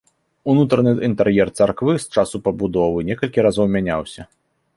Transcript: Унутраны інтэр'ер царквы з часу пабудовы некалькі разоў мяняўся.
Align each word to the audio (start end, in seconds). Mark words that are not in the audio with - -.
Унутраны 0.51 0.93
інтэр'ер 1.09 1.51
царквы 1.57 1.93
з 2.05 2.09
часу 2.15 2.35
пабудовы 2.49 2.99
некалькі 3.11 3.39
разоў 3.49 3.65
мяняўся. 3.79 4.21